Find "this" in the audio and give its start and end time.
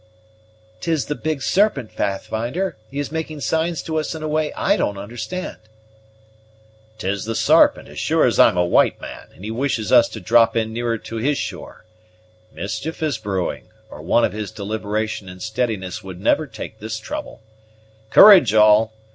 16.79-16.97